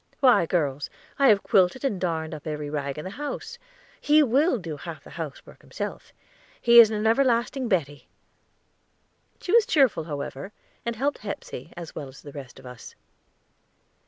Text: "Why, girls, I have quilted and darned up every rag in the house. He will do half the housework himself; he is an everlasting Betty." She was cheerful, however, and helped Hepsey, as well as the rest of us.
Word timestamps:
"Why, 0.19 0.47
girls, 0.47 0.89
I 1.19 1.27
have 1.27 1.43
quilted 1.43 1.85
and 1.85 2.01
darned 2.01 2.33
up 2.33 2.47
every 2.47 2.71
rag 2.71 2.97
in 2.97 3.03
the 3.05 3.11
house. 3.21 3.59
He 4.01 4.23
will 4.23 4.57
do 4.57 4.77
half 4.77 5.03
the 5.03 5.11
housework 5.11 5.61
himself; 5.61 6.11
he 6.59 6.79
is 6.79 6.89
an 6.89 7.05
everlasting 7.05 7.67
Betty." 7.67 8.07
She 9.39 9.51
was 9.51 9.67
cheerful, 9.67 10.05
however, 10.05 10.53
and 10.87 10.95
helped 10.95 11.19
Hepsey, 11.19 11.71
as 11.77 11.93
well 11.93 12.07
as 12.07 12.23
the 12.23 12.31
rest 12.31 12.57
of 12.57 12.65
us. 12.65 12.95